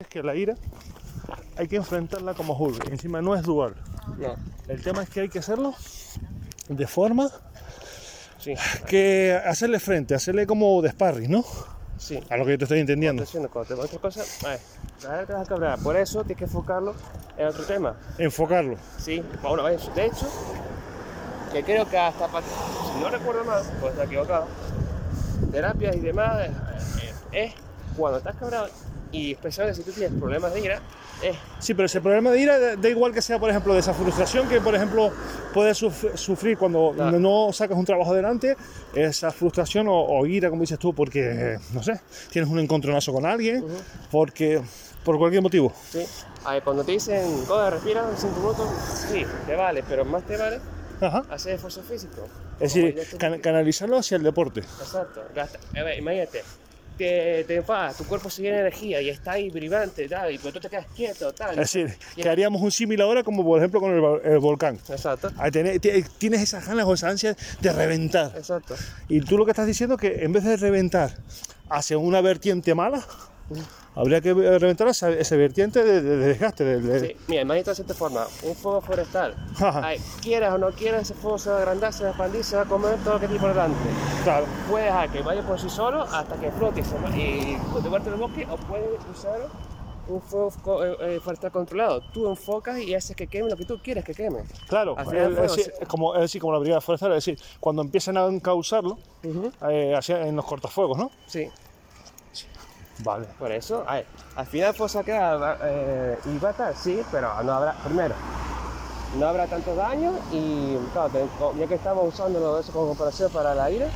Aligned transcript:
es 0.00 0.06
que 0.08 0.22
la 0.22 0.34
ira 0.34 0.54
hay 1.56 1.68
que 1.68 1.76
enfrentarla 1.76 2.34
como 2.34 2.54
Hulk. 2.56 2.88
y 2.88 2.92
Encima 2.92 3.20
no 3.20 3.34
es 3.34 3.42
dual. 3.42 3.74
No, 4.18 4.34
El 4.68 4.82
tema 4.82 5.02
es 5.02 5.10
que 5.10 5.20
hay 5.20 5.28
que 5.28 5.38
hacerlo 5.38 5.74
de 6.68 6.86
forma 6.86 7.28
sí, 8.38 8.54
que 8.86 9.38
hacerle 9.44 9.78
frente, 9.78 10.14
hacerle 10.14 10.46
como 10.46 10.80
de 10.82 10.90
sparring, 10.90 11.30
¿no? 11.30 11.44
sí. 11.98 12.18
A 12.30 12.36
lo 12.36 12.44
que 12.46 12.52
yo 12.52 12.58
te 12.58 12.64
estoy 12.64 12.80
entendiendo. 12.80 13.24
Cuando 13.52 13.64
te 13.66 13.74
otra 13.74 13.98
cosa, 13.98 14.24
vas 14.42 15.30
a 15.30 15.44
cabrear. 15.44 15.78
Por 15.80 15.96
eso 15.96 16.20
tienes 16.24 16.38
que 16.38 16.44
enfocarlo 16.44 16.94
en 17.36 17.46
otro 17.48 17.64
tema. 17.64 17.96
Enfocarlo. 18.18 18.76
Sí, 18.98 19.22
bueno, 19.42 19.68
hecho- 19.68 19.92
de 19.94 20.06
hecho, 20.06 20.26
que 21.52 21.62
creo 21.62 21.88
que 21.88 21.98
hasta, 21.98 22.26
si 22.28 23.00
no 23.00 23.10
recuerdo 23.10 23.44
mal, 23.44 23.62
puedo 23.80 23.92
estar 23.92 24.06
equivocado, 24.06 24.46
terapias 25.52 25.96
y 25.96 26.00
demás, 26.00 26.46
eh, 26.46 26.50
eh, 27.32 27.44
es 27.46 27.54
cuando 27.96 28.18
estás 28.18 28.36
cabreado 28.36 28.68
y 29.12 29.32
especialmente 29.32 29.82
si 29.82 29.88
tú 29.88 29.92
tienes 29.92 30.18
problemas 30.18 30.52
de 30.54 30.60
ira, 30.60 30.80
es 31.22 31.36
Sí, 31.58 31.74
pero 31.74 31.86
ese 31.86 32.00
problema 32.00 32.30
de 32.30 32.40
ira 32.40 32.76
da 32.76 32.88
igual 32.88 33.12
que 33.12 33.20
sea, 33.20 33.38
por 33.38 33.50
ejemplo, 33.50 33.74
de 33.74 33.80
esa 33.80 33.92
frustración 33.92 34.48
que, 34.48 34.60
por 34.60 34.74
ejemplo, 34.74 35.10
puedes 35.52 35.82
suf- 35.82 36.14
sufrir 36.16 36.56
cuando 36.56 36.92
Claro. 36.94 37.18
no 37.18 37.52
sacas 37.52 37.76
un 37.76 37.84
trabajo 37.84 38.12
adelante, 38.12 38.56
esa 38.94 39.30
frustración 39.30 39.88
o, 39.88 39.94
o 39.94 40.26
ira, 40.26 40.48
como 40.48 40.62
dices 40.62 40.78
tú, 40.78 40.94
porque, 40.94 41.56
no 41.72 41.82
sé, 41.82 42.00
tienes 42.30 42.50
un 42.50 42.58
encontronazo 42.58 43.12
con 43.12 43.26
alguien, 43.26 43.64
porque, 44.10 44.62
por 45.04 45.18
cualquier 45.18 45.42
motivo. 45.42 45.72
¿sí? 45.90 46.04
Ay, 46.44 46.60
cuando 46.62 46.84
te 46.84 46.92
dicen, 46.92 47.44
coge, 47.46 47.70
respira, 47.70 48.04
5 48.16 48.36
minutos, 48.40 48.68
sí, 49.10 49.24
te 49.46 49.54
vale, 49.56 49.82
pero 49.88 50.04
más 50.04 50.22
te 50.24 50.36
vale 50.36 50.58
Ajá. 51.00 51.24
hacer 51.30 51.54
esfuerzo 51.56 51.82
físico. 51.82 52.26
Es 52.60 52.74
decir, 52.74 53.18
can- 53.18 53.40
canalizarlo 53.40 53.98
hacia 53.98 54.16
el 54.16 54.22
deporte. 54.22 54.60
Exacto. 54.60 55.22
Gasta- 55.34 55.58
a 55.78 55.82
ver, 55.82 55.98
imagínate, 55.98 56.42
te, 57.00 57.44
te 57.44 57.56
enfadas, 57.56 57.96
tu 57.96 58.04
cuerpo 58.04 58.28
se 58.28 58.42
llena 58.42 58.56
de 58.56 58.60
energía 58.62 59.00
y 59.00 59.08
está 59.08 59.32
ahí 59.32 59.48
vibrante, 59.50 60.06
tal, 60.08 60.30
y 60.32 60.38
pero 60.38 60.52
tú 60.52 60.60
te 60.60 60.68
quedas 60.68 60.86
quieto, 60.94 61.32
tal. 61.32 61.50
Es 61.58 61.72
decir, 61.72 61.96
que 62.14 62.28
haríamos 62.28 62.60
un 62.60 62.70
símil 62.70 63.00
ahora 63.00 63.22
como, 63.22 63.42
por 63.44 63.58
ejemplo, 63.58 63.80
con 63.80 63.92
el, 63.92 64.32
el 64.32 64.38
volcán. 64.38 64.78
Exacto, 64.88 65.30
tener- 65.50 65.80
ti- 65.80 66.04
Tienes 66.18 66.42
esas 66.42 66.66
ganas 66.66 66.84
o 66.86 66.92
esa 66.94 67.08
ansia 67.08 67.34
de 67.60 67.72
reventar. 67.72 68.32
exacto. 68.36 68.74
Y 69.08 69.20
tú 69.22 69.38
lo 69.38 69.44
que 69.46 69.52
estás 69.52 69.66
diciendo 69.66 69.94
es 69.94 70.00
que 70.02 70.24
en 70.24 70.32
vez 70.32 70.44
de 70.44 70.56
reventar 70.58 71.16
hacia 71.70 71.96
una 71.98 72.20
vertiente 72.20 72.74
mala, 72.74 73.02
habría 73.94 74.20
que 74.20 74.32
reventar 74.34 74.88
esa, 74.88 75.10
esa 75.10 75.36
vertiente 75.36 75.82
de, 75.84 76.00
de- 76.02 76.16
de 76.16 76.26
desgaste. 76.28 76.64
de- 76.64 76.80
de- 76.80 77.00
Sí, 77.00 77.16
mira, 77.28 77.42
imagínate 77.42 77.70
de 77.70 77.74
cierta 77.76 77.94
forma, 77.94 78.26
un 78.42 78.54
fuego 78.54 78.80
forestal. 78.80 79.34
Ay, 79.60 80.00
quieras 80.22 80.54
o 80.54 80.58
no 80.58 80.70
quieras, 80.70 81.02
ese 81.02 81.14
fuego 81.14 81.38
se 81.38 81.50
va 81.50 81.56
a 81.56 81.58
agrandar, 81.60 81.92
se 81.92 82.02
va 82.04 82.08
a 82.10 82.12
expandir, 82.12 82.44
se 82.44 82.56
va 82.56 82.62
a 82.62 82.66
comer 82.66 82.96
todo 83.04 83.14
lo 83.14 83.20
que 83.20 83.26
tiene 83.26 83.40
por 83.40 83.50
delante. 83.50 83.78
Claro. 84.24 84.46
Puedes 84.68 84.86
dejar 84.86 85.10
que 85.10 85.22
vaya 85.22 85.42
por 85.42 85.58
sí 85.60 85.68
solo 85.70 86.02
hasta 86.02 86.36
que 86.36 86.50
flote 86.52 86.80
y, 87.14 87.20
y 87.20 87.58
devuelve 87.82 88.10
el 88.10 88.16
bosque, 88.16 88.46
o 88.50 88.56
puedes 88.56 89.00
usar 89.12 89.40
un 90.08 90.20
fuego 90.20 90.84
eh, 90.84 90.96
eh, 91.02 91.20
forestal 91.22 91.52
controlado. 91.52 92.00
Tú 92.12 92.28
enfocas 92.28 92.78
y 92.80 92.94
haces 92.94 93.14
que 93.14 93.28
queme 93.28 93.48
lo 93.48 93.56
que 93.56 93.64
tú 93.64 93.78
quieres 93.82 94.04
que 94.04 94.12
queme. 94.12 94.40
Claro, 94.68 94.96
es, 94.98 95.08
decir, 95.36 95.72
como, 95.86 96.14
es 96.16 96.22
decir, 96.22 96.40
como 96.40 96.52
la 96.54 96.58
brigada 96.58 96.80
forestal, 96.80 97.12
es 97.12 97.24
decir, 97.24 97.38
cuando 97.60 97.82
empiezan 97.82 98.16
a 98.16 98.24
encauzarlo 98.26 98.98
eh, 99.68 99.94
hacia- 99.96 100.26
en 100.26 100.34
los 100.34 100.44
cortafuegos, 100.44 100.98
¿no? 100.98 101.12
Sí, 101.26 101.48
Vale. 103.02 103.26
por 103.38 103.50
eso, 103.52 103.84
al 104.36 104.46
final 104.46 104.74
pues 104.76 104.96
quedar 105.04 105.58
eh, 105.62 106.18
y 106.26 106.38
va 106.38 106.48
a 106.48 106.50
estar, 106.52 106.76
sí, 106.76 107.00
pero 107.10 107.42
no 107.42 107.52
habrá, 107.52 107.72
primero, 107.84 108.14
no 109.18 109.26
habrá 109.26 109.46
tanto 109.46 109.74
daño 109.74 110.12
y 110.32 110.76
claro, 110.92 111.10
ya 111.58 111.66
que 111.66 111.74
estamos 111.74 112.14
usando 112.14 112.58
eso 112.60 112.72
como 112.72 112.88
comparación 112.88 113.30
para 113.32 113.54
la 113.54 113.70
ira, 113.70 113.86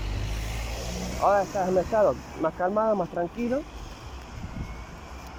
ahora 1.21 1.43
estás 1.43 1.69
en 1.69 1.75
un 1.75 1.81
estado 1.81 2.15
más 2.41 2.55
calmado, 2.55 2.97
más 2.97 3.09
tranquilo 3.11 3.61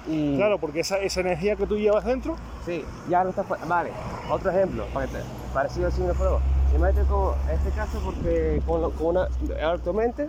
y 0.08 0.36
Claro, 0.36 0.58
porque 0.58 0.80
esa, 0.80 0.98
esa 0.98 1.20
energía 1.20 1.56
que 1.56 1.66
tú 1.66 1.76
llevas 1.76 2.04
dentro, 2.04 2.36
sí, 2.64 2.84
ya 3.08 3.24
no 3.24 3.30
estás, 3.30 3.46
vale, 3.66 3.90
otro 4.30 4.50
ejemplo, 4.50 4.86
para 4.94 5.06
te- 5.08 5.22
parecido 5.52 5.86
al 5.86 5.92
signo 5.92 6.08
de 6.08 6.14
fuego, 6.14 6.40
imagínate 6.74 7.08
como 7.08 7.34
este 7.52 7.70
caso 7.70 7.98
porque 8.04 8.62
con, 8.66 8.90
con 8.92 9.06
una, 9.16 9.28
ahora 9.64 9.78
tu 9.78 9.92
mente, 9.92 10.28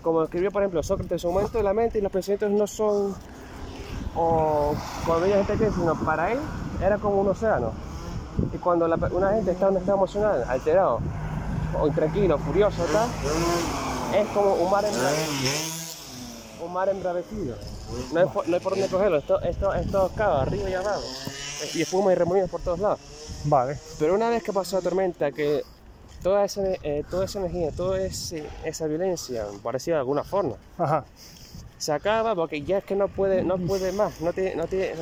como 0.00 0.22
escribió 0.24 0.50
por 0.50 0.62
ejemplo 0.62 0.82
Sócrates 0.82 1.12
en 1.12 1.18
su 1.18 1.30
momento, 1.30 1.62
la 1.62 1.72
mente 1.74 1.98
y 1.98 2.02
los 2.02 2.10
pensamientos 2.12 2.50
no 2.50 2.66
son 2.66 3.14
o 4.16 4.74
cuando 5.06 5.24
veía 5.24 5.44
gente 5.44 5.64
que 5.64 5.70
sino 5.70 5.94
para 6.04 6.32
él 6.32 6.38
era 6.84 6.98
como 6.98 7.20
un 7.20 7.28
océano. 7.28 7.72
Y 8.52 8.58
cuando 8.58 8.88
la 8.88 8.96
una 9.12 9.32
gente 9.32 9.50
está 9.52 9.66
en 9.66 9.72
un 9.72 9.76
estado 9.78 9.98
emocional, 9.98 10.44
alterado, 10.48 11.00
o 11.80 11.86
intranquilo, 11.86 12.38
furioso, 12.38 12.82
tal, 12.92 13.08
es 14.18 14.26
como 14.28 14.54
un 14.54 14.70
mar, 14.70 14.84
embra- 14.84 16.64
un 16.66 16.72
mar 16.72 16.88
embravecido. 16.88 17.56
No 18.12 18.20
hay, 18.20 18.26
no 18.46 18.54
hay 18.54 18.60
por 18.60 18.72
dónde 18.72 18.88
cogerlo, 18.88 19.18
esto, 19.18 19.40
esto, 19.42 19.74
esto 19.74 20.10
cava 20.16 20.42
arriba 20.42 20.70
y 20.70 20.74
abajo. 20.74 21.02
Y 21.74 21.82
espuma 21.82 22.12
y 22.12 22.14
remolinos 22.14 22.48
por 22.50 22.60
todos 22.62 22.78
lados. 22.78 23.00
vale. 23.44 23.78
Pero 23.98 24.14
una 24.14 24.30
vez 24.30 24.42
que 24.42 24.52
pasó 24.52 24.76
la 24.76 24.82
tormenta, 24.82 25.30
que 25.32 25.62
toda 26.22 26.44
esa, 26.44 26.62
eh, 26.82 27.04
toda 27.10 27.24
esa 27.24 27.38
energía, 27.40 27.70
toda 27.70 28.00
ese- 28.00 28.48
esa 28.64 28.86
violencia, 28.86 29.46
parecida 29.62 29.96
de 29.96 30.00
alguna 30.00 30.24
forma, 30.24 30.56
Ajá. 30.78 31.04
se 31.78 31.92
acaba 31.92 32.34
porque 32.34 32.62
ya 32.62 32.78
es 32.78 32.84
que 32.84 32.94
no 32.94 33.08
puede, 33.08 33.42
no 33.42 33.58
puede 33.58 33.92
más, 33.92 34.20
no 34.20 34.32
te, 34.32 34.54
no 34.54 34.66
te, 34.66 34.94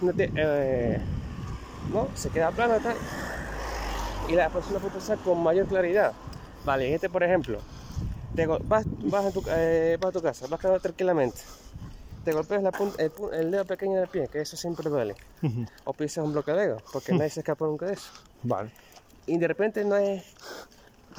no 0.00 0.12
te, 0.12 0.30
eh, 0.34 1.00
no, 1.92 2.08
se 2.14 2.30
queda 2.30 2.50
plano 2.50 2.76
y 2.76 2.80
tal. 2.80 2.96
Y 4.28 4.32
la 4.34 4.50
persona 4.50 4.78
puede 4.78 4.92
pensar 4.92 5.18
con 5.18 5.42
mayor 5.42 5.66
claridad. 5.66 6.12
Vale, 6.64 6.92
este 6.94 7.08
por 7.08 7.22
ejemplo, 7.22 7.60
te 8.36 8.46
vas, 8.46 8.84
vas, 9.04 9.24
a 9.24 9.30
tu, 9.30 9.42
eh, 9.48 9.96
vas 9.98 10.10
a 10.10 10.12
tu 10.12 10.20
casa, 10.20 10.46
vas 10.48 10.60
caminando 10.60 10.82
tranquilamente, 10.82 11.40
te 12.24 12.32
golpeas 12.32 12.62
la 12.62 12.72
punta- 12.72 13.02
el, 13.02 13.50
dedo 13.50 13.64
pequeño 13.64 13.98
del 14.00 14.08
pie, 14.08 14.28
que 14.28 14.40
eso 14.42 14.56
siempre 14.56 14.90
duele, 14.90 15.14
o 15.84 15.94
pisas 15.94 16.24
un 16.24 16.32
bloque 16.32 16.52
de 16.52 16.60
dedo, 16.60 16.82
porque 16.92 17.12
nadie 17.12 17.30
se 17.30 17.40
escapa 17.40 17.64
nunca 17.64 17.86
de 17.86 17.94
eso. 17.94 18.10
Vale. 18.42 18.70
Y 19.26 19.38
de 19.38 19.48
repente 19.48 19.84
no 19.84 19.96
es, 19.96 20.22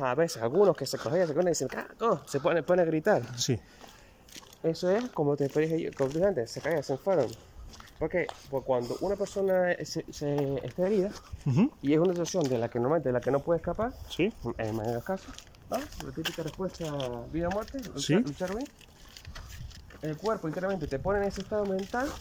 a 0.01 0.15
veces 0.15 0.41
algunos 0.41 0.75
que 0.75 0.85
se 0.85 0.97
cogen, 0.99 1.27
se 1.27 1.33
cogen 1.33 1.47
y 1.47 1.51
dicen, 1.51 1.67
"Caco", 1.69 2.21
se 2.27 2.39
ponen, 2.39 2.63
ponen 2.65 2.85
a 2.85 2.89
gritar. 2.89 3.37
Sí. 3.37 3.59
Eso 4.61 4.89
es 4.89 5.09
como 5.11 5.35
te 5.37 5.47
dije 5.49 5.93
como 5.93 6.11
te 6.11 6.17
dije 6.19 6.27
antes, 6.27 6.51
se 6.51 6.61
caen, 6.61 6.83
se 6.83 6.93
enfadan. 6.93 7.37
¿Por 7.97 8.09
qué? 8.09 8.31
Porque 8.49 8.65
cuando 8.65 8.97
una 8.99 9.15
persona 9.17 9.75
se, 9.83 10.05
se 10.11 10.57
está 10.65 10.85
herida 10.87 11.13
Ujú. 11.45 11.71
y 11.81 11.93
es 11.93 11.99
una 11.99 12.13
situación 12.13 12.47
de 12.49 12.57
la 12.57 12.69
que 12.69 12.79
normalmente 12.79 13.09
de 13.09 13.13
la 13.13 13.21
que 13.21 13.31
no 13.31 13.41
puede 13.43 13.57
escapar, 13.57 13.93
Sí. 14.07 14.33
en 14.57 14.77
de 14.77 14.93
los 14.93 15.03
casos, 15.03 15.33
¿no? 15.69 15.89
la 16.01 16.11
típica 16.13 16.43
respuesta 16.43 16.85
vida 17.31 17.49
o 17.49 17.51
muerte, 17.51 17.79
luchar, 17.79 18.01
Sí. 18.01 18.15
luchar 18.23 18.53
bien, 18.53 18.69
el 20.01 20.17
cuerpo 20.17 20.47
internamente 20.49 20.87
te 20.87 20.99
pone 20.99 21.19
en 21.19 21.25
ese 21.27 21.39
estado 21.41 21.65
mental, 21.65 22.13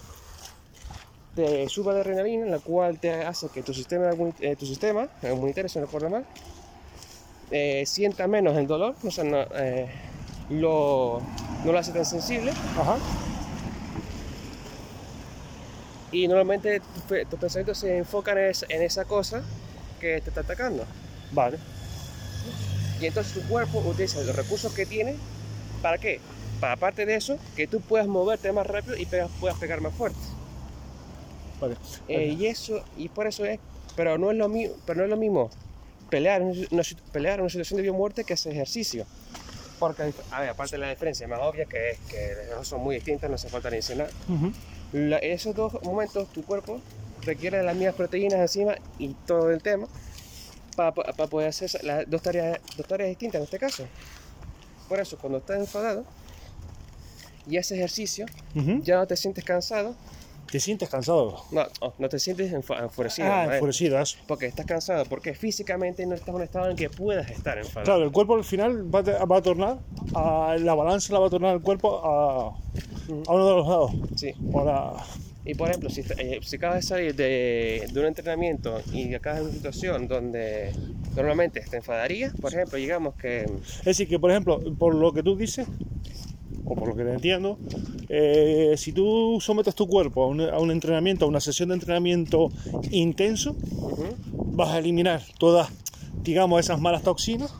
te 1.34 1.68
sube 1.68 1.92
la 1.92 2.00
adrenalina, 2.00 2.46
la 2.46 2.58
cual 2.60 2.98
te 3.00 3.12
hace 3.22 3.48
que 3.50 3.62
tu 3.62 3.72
sistema, 3.72 4.12
eh, 4.40 4.56
tu 4.56 4.66
sistema 4.66 5.08
inmunitario, 5.22 5.68
si 5.68 5.78
no 5.78 5.84
recuerdo 5.86 6.10
mal, 6.10 6.26
eh, 7.50 7.84
sienta 7.86 8.26
menos 8.26 8.56
el 8.56 8.66
dolor, 8.66 8.94
o 9.02 9.10
sea, 9.10 9.24
no, 9.24 9.38
eh, 9.54 9.88
lo, 10.50 11.20
no 11.64 11.72
lo 11.72 11.78
hace 11.78 11.92
tan 11.92 12.04
sensible 12.04 12.52
Ajá. 12.78 12.96
y 16.10 16.26
normalmente 16.26 16.80
tus 16.80 17.02
pe- 17.04 17.26
tus 17.26 17.38
pensamientos 17.38 17.78
se 17.78 17.98
enfocan 17.98 18.38
en 18.38 18.44
esa, 18.50 18.66
en 18.68 18.82
esa 18.82 19.04
cosa 19.04 19.42
que 20.00 20.20
te 20.20 20.30
está 20.30 20.40
atacando. 20.40 20.84
Vale. 21.32 21.58
Y 23.00 23.06
entonces 23.06 23.32
tu 23.34 23.42
cuerpo 23.48 23.78
utiliza 23.80 24.20
los 24.22 24.34
recursos 24.34 24.72
que 24.72 24.86
tiene, 24.86 25.16
¿para 25.82 25.98
qué? 25.98 26.20
Para 26.60 26.72
aparte 26.74 27.06
de 27.06 27.14
eso, 27.14 27.36
que 27.56 27.66
tú 27.66 27.80
puedas 27.80 28.06
moverte 28.08 28.50
más 28.52 28.66
rápido 28.66 28.96
y 28.96 29.04
pegas- 29.06 29.30
puedas 29.38 29.58
pegar 29.58 29.80
más 29.80 29.94
fuerte. 29.94 30.18
Vale. 31.60 31.76
Eh, 32.08 32.36
y 32.38 32.46
eso, 32.46 32.82
y 32.96 33.08
por 33.08 33.26
eso 33.26 33.44
es, 33.44 33.60
pero 33.96 34.16
no 34.18 34.30
es 34.30 34.36
lo 34.36 34.48
mismo, 34.48 34.74
pero 34.86 34.98
no 34.98 35.04
es 35.04 35.10
lo 35.10 35.16
mismo 35.16 35.50
pelear 36.10 36.42
una, 36.42 36.82
pelear 37.12 37.40
una 37.40 37.50
situación 37.50 37.76
de 37.76 37.82
vida 37.82 37.92
o 37.92 37.96
muerte 37.96 38.24
que 38.24 38.34
hacer 38.34 38.52
ejercicio. 38.52 39.06
Porque, 39.78 40.12
a 40.32 40.40
ver, 40.40 40.48
aparte 40.50 40.72
de 40.76 40.78
la 40.78 40.90
diferencia 40.90 41.28
más 41.28 41.38
obvia 41.40 41.64
que 41.66 41.90
es 41.90 41.98
que 42.08 42.34
son 42.64 42.80
muy 42.80 42.96
distintas, 42.96 43.30
no 43.30 43.36
hace 43.36 43.48
falta 43.48 43.70
mencionar. 43.70 44.10
La- 44.92 45.18
en 45.18 45.32
esos 45.32 45.54
dos 45.54 45.80
momentos 45.82 46.28
tu 46.32 46.42
cuerpo 46.42 46.80
requiere 47.22 47.58
de 47.58 47.62
las 47.64 47.76
mismas 47.76 47.94
proteínas 47.94 48.40
encima 48.40 48.74
y 48.98 49.14
todo 49.26 49.50
el 49.50 49.62
tema 49.62 49.86
para, 50.74 50.92
poder 50.92 51.48
hacer 51.48 51.70
las 51.84 52.08
dos 52.08 52.22
tareas, 52.22 52.58
dos 52.76 52.86
tareas 52.86 53.08
distintas 53.10 53.38
en 53.40 53.44
este 53.44 53.58
caso. 53.58 53.84
Por 54.88 54.98
eso, 55.00 55.18
cuando 55.18 55.38
estás 55.38 55.58
enfadado 55.58 56.04
y 57.46 57.56
haces 57.56 57.72
ejercicio, 57.78 58.26
Ujú. 58.54 58.80
ya 58.82 58.96
no 58.96 59.06
te 59.06 59.16
sientes 59.16 59.44
cansado, 59.44 59.94
¿Te 60.50 60.60
sientes 60.60 60.88
cansado? 60.88 61.44
no, 61.50 61.66
oh, 61.80 61.92
no 61.98 62.08
te 62.08 62.18
sientes 62.18 62.52
enfo- 62.52 62.80
enfurecido. 62.82 63.28
Ah, 63.30 63.44
¿no? 63.46 63.52
Eh, 63.52 63.54
enfurecido, 63.56 64.00
eso. 64.00 64.16
Porque 64.26 64.46
estás 64.46 64.64
cansado, 64.66 65.04
porque 65.04 65.34
físicamente 65.34 66.06
no 66.06 66.14
estás 66.14 66.28
en 66.30 66.34
un 66.36 66.42
estado 66.42 66.70
en 66.70 66.76
que 66.76 66.88
puedas 66.88 67.30
estar 67.30 67.58
enfadado. 67.58 67.84
Claro, 67.84 68.04
el 68.04 68.12
cuerpo 68.12 68.34
al 68.34 68.44
final 68.44 68.94
va, 68.94 69.02
va 69.02 69.36
a 69.36 69.42
tornar, 69.42 69.78
a, 70.14 70.56
la 70.58 70.74
balanza 70.74 71.12
la 71.12 71.18
va 71.20 71.26
a 71.26 71.30
tornar 71.30 71.54
el 71.54 71.60
cuerpo 71.62 72.00
a, 72.02 72.46
a 72.48 73.32
uno 73.34 73.46
de 73.48 73.54
los 73.56 73.68
lados. 73.68 73.90
Sí. 74.16 74.32
Para, 74.50 74.92
Y 75.44 75.54
por 75.54 75.68
ejemplo, 75.68 75.90
si, 75.90 76.00
eh, 76.18 76.40
si 76.42 76.56
acabas 76.56 76.76
de 76.76 76.82
salir 76.82 77.14
de, 77.14 77.86
de 77.92 78.00
un 78.00 78.06
entrenamiento 78.06 78.80
y 78.92 79.14
acabas 79.14 79.40
en 79.40 79.44
una 79.46 79.54
situación 79.54 80.08
donde 80.08 80.72
normalmente 81.14 81.60
te 81.60 81.76
enfadarías, 81.76 82.32
por 82.40 82.52
ejemplo, 82.54 82.78
digamos 82.78 83.14
que 83.16 83.42
es 83.42 83.84
decir, 83.84 84.08
que 84.08 84.18
por 84.18 84.30
ejemplo, 84.30 84.60
por 84.78 84.94
lo 84.94 85.12
que 85.12 85.22
tú 85.22 85.36
dices, 85.36 85.66
o 86.64 86.74
por 86.74 86.88
lo 86.88 86.96
que 86.96 87.04
te 87.04 87.12
entiendo, 87.12 87.58
eh, 88.08 88.74
si 88.76 88.92
tú 88.92 89.38
sometes 89.40 89.74
tu 89.74 89.86
cuerpo 89.86 90.24
a 90.24 90.26
un, 90.26 90.40
a 90.40 90.58
un 90.58 90.70
entrenamiento, 90.70 91.24
a 91.24 91.28
una 91.28 91.40
sesión 91.40 91.70
de 91.70 91.76
entrenamiento 91.76 92.50
intenso, 92.90 93.56
vas 94.34 94.70
a 94.70 94.78
eliminar 94.78 95.22
todas, 95.38 95.68
digamos, 96.22 96.60
esas 96.60 96.80
malas 96.80 97.02
toxinas, 97.02 97.52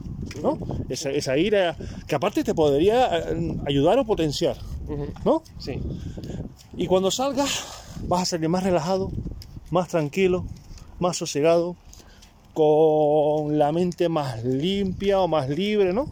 ¿no? 0.43 0.59
Esa, 0.89 1.11
esa 1.11 1.37
ira 1.37 1.77
que 2.07 2.15
aparte 2.15 2.45
te 2.45 2.55
podría 2.55 3.19
eh, 3.19 3.57
ayudar 3.67 3.99
o 3.99 4.05
potenciar. 4.05 4.57
¿no? 5.25 5.43
Sí. 5.59 5.79
Y 6.77 6.87
cuando 6.87 7.11
salgas, 7.11 7.65
vas 8.07 8.23
a 8.23 8.25
salir 8.25 8.49
más 8.49 8.63
relajado, 8.63 9.11
más 9.71 9.89
tranquilo, 9.89 10.45
más 10.99 11.17
sosegado, 11.17 11.77
con 12.55 13.59
la 13.59 13.71
mente 13.73 14.09
más 14.09 14.43
limpia 14.45 15.21
o 15.21 15.29
más 15.29 15.49
libre, 15.49 15.93
¿no? 15.93 16.11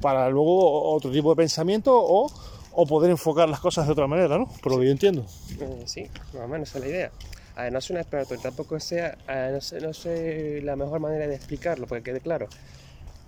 Para 0.00 0.28
luego 0.28 0.92
otro 0.94 1.10
tipo 1.10 1.30
de 1.30 1.36
pensamiento 1.36 1.92
o, 1.94 2.30
o 2.72 2.86
poder 2.86 3.10
enfocar 3.10 3.48
las 3.48 3.60
cosas 3.60 3.86
de 3.86 3.92
otra 3.92 4.06
manera, 4.06 4.36
¿no? 4.38 4.46
Por 4.62 4.72
lo 4.72 4.78
que 4.80 4.86
yo 4.86 4.90
entiendo. 4.92 5.24
Eh, 5.60 5.82
sí, 5.86 6.06
más 6.34 6.44
o 6.44 6.48
menos 6.48 6.68
esa 6.68 6.78
es 6.78 6.84
la 6.84 6.90
idea. 6.90 7.12
Ver, 7.56 7.72
no 7.72 7.80
soy 7.80 7.94
un 7.94 8.00
experto 8.02 8.34
y 8.34 8.38
tampoco 8.38 8.78
sea, 8.80 9.16
no, 9.52 9.60
sé, 9.60 9.80
no 9.80 9.92
sé 9.94 10.60
la 10.62 10.74
mejor 10.76 11.00
manera 11.00 11.26
de 11.26 11.34
explicarlo, 11.36 11.86
porque 11.86 12.02
quede 12.02 12.20
claro. 12.20 12.48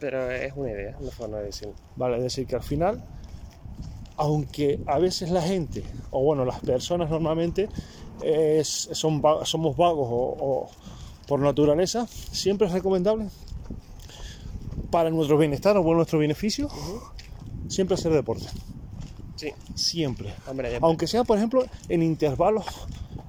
Pero 0.01 0.31
es 0.31 0.53
una 0.57 0.71
idea, 0.73 0.97
una 1.01 1.11
forma 1.13 1.39
de 1.39 1.45
decirlo. 1.45 1.75
Vale, 1.95 2.17
es 2.19 2.23
decir, 2.25 2.47
que 2.47 2.57
al 2.57 2.63
final, 2.63 3.03
aunque 4.17 4.81
a 4.87 4.99
veces 4.99 5.31
la 5.31 5.43
gente, 5.43 5.83
o 6.11 6.23
bueno, 6.23 6.45
las 6.45 6.61
personas 6.61 7.09
normalmente 7.11 7.69
es- 8.23 8.89
son, 8.93 9.23
somos 9.45 9.77
vagos 9.77 10.09
o, 10.11 10.37
o 10.39 10.71
por 11.27 11.41
naturaleza, 11.41 12.07
siempre 12.07 12.67
es 12.67 12.73
recomendable 12.73 13.27
para 14.91 15.11
nuestro 15.11 15.37
bienestar 15.39 15.77
o 15.77 15.83
nuestro 15.95 16.19
beneficio, 16.19 16.69
siempre 17.69 17.95
hacer 17.95 18.13
deporte. 18.13 18.47
Sí, 19.37 19.53
Siempre. 19.75 20.33
hombre, 20.49 20.79
Aunque 20.81 21.07
sea, 21.07 21.23
por 21.25 21.37
ejemplo, 21.37 21.65
en 21.91 22.03
intervalos 22.03 22.65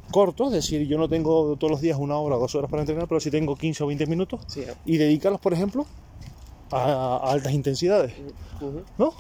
cortos, 0.10 0.48
es 0.48 0.54
decir, 0.54 0.88
yo 0.88 0.98
no 0.98 1.10
tengo 1.10 1.58
todos 1.58 1.70
los 1.70 1.82
días 1.82 1.98
una 2.00 2.16
hora 2.18 2.38
o 2.38 2.40
dos 2.40 2.56
horas 2.56 2.70
para 2.72 2.82
entrenar, 2.84 3.08
pero 3.10 3.20
sí 3.20 3.30
tengo 3.30 3.58
15 3.58 3.84
o 3.84 3.88
20 3.88 4.06
minutos 4.06 4.40
sí, 4.48 4.64
y 4.86 4.96
dedicarlos, 4.96 5.42
por 5.42 5.54
ejemplo, 5.54 5.86
a- 6.72 7.18
a 7.18 7.32
altas 7.32 7.52
intensidades, 7.52 8.14
ujú. 8.62 8.84
¿no? 8.98 9.14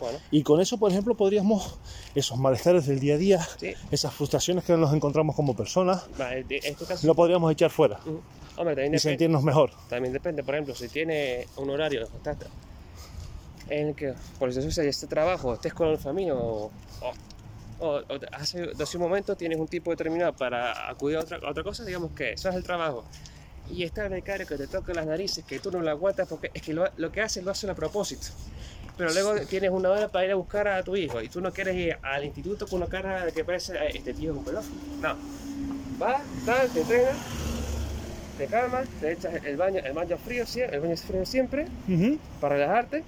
bueno, 0.00 0.18
Y 0.32 0.42
con 0.42 0.60
eso, 0.60 0.78
por 0.78 0.90
ejemplo, 0.90 1.14
podríamos 1.14 1.78
esos 2.16 2.36
malestares 2.38 2.86
del 2.86 2.98
día 2.98 3.14
a 3.14 3.18
día, 3.18 3.48
sí. 3.60 3.74
esas 3.92 4.12
frustraciones 4.12 4.64
que 4.64 4.76
nos 4.76 4.92
encontramos 4.92 5.36
como 5.36 5.54
personas, 5.54 6.02
Va, 6.20 6.34
en 6.34 6.74
caso, 6.88 7.06
lo 7.06 7.14
podríamos 7.14 7.52
echar 7.52 7.70
fuera 7.70 8.00
ujú. 8.04 8.20
Hombre, 8.56 8.74
también 8.74 8.92
y 8.94 8.96
depende. 8.96 8.98
sentirnos 9.00 9.42
mejor. 9.42 9.70
También 9.88 10.12
depende, 10.12 10.42
por 10.42 10.54
ejemplo, 10.54 10.74
si 10.74 10.88
tiene 10.88 11.46
un 11.56 11.70
horario 11.70 12.08
en 13.68 13.88
el 13.88 13.94
que, 13.94 14.14
por 14.38 14.48
eso 14.48 14.70
sea 14.70 14.84
este 14.84 15.06
trabajo, 15.06 15.54
estés 15.54 15.72
con 15.72 15.90
la 15.90 15.98
familia 15.98 16.34
o, 16.34 16.70
o, 17.00 17.86
o- 17.86 18.02
hace, 18.32 18.70
hace 18.78 18.96
un 18.96 19.02
momento 19.02 19.36
tienes 19.36 19.58
un 19.58 19.68
tipo 19.68 19.90
determinado 19.90 20.32
para 20.34 20.88
acudir 20.90 21.16
a 21.16 21.20
otra, 21.20 21.38
a 21.42 21.50
otra 21.50 21.62
cosa, 21.62 21.84
digamos 21.84 22.12
que 22.12 22.32
eso 22.32 22.48
es 22.48 22.54
el 22.54 22.62
trabajo. 22.62 23.04
Y 23.70 23.84
está 23.84 24.04
el 24.04 24.10
becario 24.10 24.46
que 24.46 24.56
te 24.56 24.66
toca 24.66 24.92
las 24.92 25.06
narices, 25.06 25.44
que 25.44 25.58
tú 25.60 25.70
no 25.70 25.80
lo 25.80 25.90
aguantas 25.90 26.28
porque 26.28 26.50
es 26.52 26.60
que 26.62 26.74
lo, 26.74 26.84
lo 26.96 27.10
que 27.12 27.22
hace 27.22 27.40
lo 27.40 27.50
hace 27.52 27.70
a 27.70 27.74
propósito. 27.74 28.26
Pero 28.98 29.10
luego 29.12 29.34
tienes 29.46 29.70
una 29.70 29.88
hora 29.90 30.08
para 30.08 30.26
ir 30.26 30.32
a 30.32 30.34
buscar 30.34 30.68
a 30.68 30.82
tu 30.82 30.94
hijo 30.96 31.22
y 31.22 31.28
tú 31.28 31.40
no 31.40 31.50
quieres 31.52 31.74
ir 31.76 31.96
al 32.02 32.24
instituto 32.24 32.66
con 32.66 32.82
una 32.82 32.90
cara 32.90 33.24
de 33.24 33.32
que 33.32 33.44
parece 33.44 33.74
"Eh, 33.76 33.92
este 33.94 34.12
tío 34.12 34.32
es 34.32 34.36
un 34.38 34.44
pedófilo. 34.44 34.76
No. 35.00 35.16
Vas, 35.98 36.20
tal, 36.44 36.68
te 36.68 36.80
entrenas, 36.80 37.14
te 38.42 38.48
calmas, 38.48 38.88
te 39.00 39.12
echas 39.12 39.34
el 39.44 39.56
baño, 39.56 39.78
el 39.84 39.92
baño 39.92 40.18
frío, 40.18 40.44
el 40.72 40.80
baño 40.80 40.96
frío 40.96 41.24
siempre, 41.24 41.66
para 42.40 42.56
relajarte, 42.56 43.04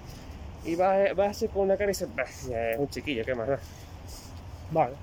y 0.63 0.75
vas, 0.75 1.13
vas 1.13 1.45
con 1.53 1.63
una 1.63 1.75
cara 1.75 1.85
y 1.85 1.93
dices, 1.93 2.07
"Bah, 2.15 2.23
ya 2.49 2.71
es 2.71 2.79
un 2.79 2.87
chiquillo, 2.89 3.25
¿qué 3.25 3.35
más 3.35 3.47
da?". 3.49 3.59
Vale. 4.71 4.93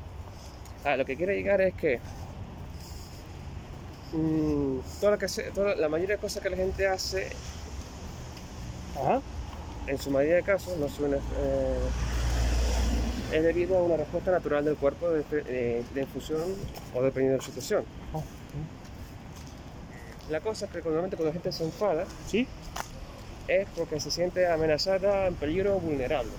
Ah, 0.84 0.96
lo 0.96 1.04
que 1.04 1.16
quiero 1.16 1.32
llegar 1.34 1.60
es 1.60 1.74
que 1.74 2.00
mm, 4.14 4.78
todo 5.02 5.10
lo 5.10 5.18
que 5.18 5.28
se- 5.28 5.50
toda 5.50 5.74
la 5.76 5.88
mayoría 5.90 6.16
de 6.16 6.20
cosas 6.20 6.42
que 6.42 6.48
la 6.48 6.56
gente 6.56 6.86
hace, 6.88 7.28
Ajá. 8.98 9.20
en 9.86 9.98
su 9.98 10.10
mayoría 10.10 10.36
de 10.36 10.42
casos, 10.44 10.78
no 10.78 10.88
suena, 10.88 11.16
eh, 11.18 11.78
es 13.32 13.42
debido 13.42 13.76
a 13.76 13.82
una 13.82 13.96
respuesta 13.98 14.30
natural 14.30 14.64
del 14.64 14.76
cuerpo 14.76 15.10
de, 15.10 15.22
de, 15.42 15.84
de 15.94 16.00
infusión 16.00 16.40
o 16.94 17.02
dependiendo 17.02 17.32
de 17.32 17.38
la 17.38 17.44
situación. 17.44 17.84
Oh, 18.14 18.22
La 20.30 20.40
cosa 20.40 20.66
es 20.66 20.70
que 20.70 20.78
normalmente 20.82 21.16
cuando 21.16 21.30
la 21.30 21.32
gente 21.34 21.52
se 21.52 21.64
enfada, 21.64 22.04
¿Sí? 22.28 22.46
es 23.48 23.66
porque 23.76 24.00
se 24.00 24.10
siente 24.10 24.46
amenazada, 24.46 25.26
en 25.26 25.34
peligro 25.34 25.76
o 25.76 25.80
vulnerable. 25.80 26.30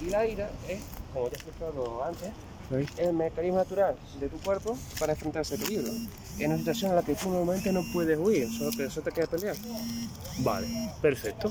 Y 0.00 0.10
la 0.10 0.26
ira 0.26 0.48
es, 0.68 0.80
como 1.12 1.26
ya 1.26 1.32
he 1.32 1.34
explicado 1.36 2.04
antes, 2.04 2.30
Sí. 2.70 2.86
el 2.98 3.12
mecanismo 3.14 3.56
natural 3.58 3.96
de 4.20 4.28
tu 4.28 4.36
cuerpo 4.38 4.78
para 5.00 5.12
enfrentar 5.14 5.42
ese 5.42 5.58
peligro. 5.58 5.90
En 6.38 6.50
una 6.50 6.58
situación 6.58 6.90
en 6.92 6.96
la 6.98 7.02
que 7.02 7.16
tú 7.16 7.28
normalmente 7.28 7.72
no 7.72 7.82
puedes 7.92 8.16
huir, 8.16 8.48
solo 8.56 8.70
te, 8.70 8.88
solo 8.88 9.02
te 9.02 9.10
queda 9.10 9.26
pelear. 9.26 9.56
Vale, 10.38 10.68
perfecto. 11.02 11.50